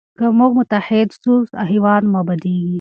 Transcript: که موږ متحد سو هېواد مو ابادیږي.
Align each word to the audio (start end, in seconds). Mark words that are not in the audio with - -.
که 0.17 0.25
موږ 0.37 0.51
متحد 0.59 1.09
سو 1.21 1.33
هېواد 1.71 2.01
مو 2.11 2.17
ابادیږي. 2.23 2.69